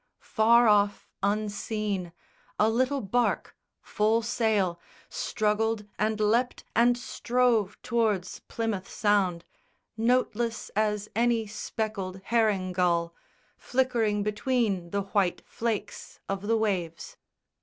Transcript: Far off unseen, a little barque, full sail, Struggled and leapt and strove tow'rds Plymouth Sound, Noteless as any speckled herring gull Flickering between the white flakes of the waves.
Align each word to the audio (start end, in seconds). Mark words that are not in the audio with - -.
Far 0.33 0.67
off 0.67 1.07
unseen, 1.21 2.11
a 2.57 2.71
little 2.71 3.01
barque, 3.01 3.55
full 3.83 4.23
sail, 4.23 4.79
Struggled 5.09 5.85
and 5.99 6.19
leapt 6.19 6.63
and 6.75 6.97
strove 6.97 7.77
tow'rds 7.83 8.41
Plymouth 8.47 8.89
Sound, 8.89 9.45
Noteless 9.95 10.69
as 10.69 11.07
any 11.15 11.45
speckled 11.45 12.19
herring 12.23 12.71
gull 12.73 13.13
Flickering 13.59 14.23
between 14.23 14.89
the 14.89 15.03
white 15.03 15.43
flakes 15.45 16.19
of 16.27 16.47
the 16.47 16.57
waves. 16.57 17.15